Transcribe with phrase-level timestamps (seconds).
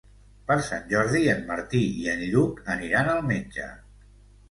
[0.51, 3.73] Per Sant Jordi en Martí i en Lluc aniran al metge.